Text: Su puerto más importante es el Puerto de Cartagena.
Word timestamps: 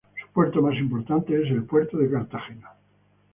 Su 0.19 0.27
puerto 0.33 0.63
más 0.63 0.73
importante 0.77 1.39
es 1.43 1.51
el 1.51 1.61
Puerto 1.63 1.95
de 1.99 2.09
Cartagena. 2.09 2.71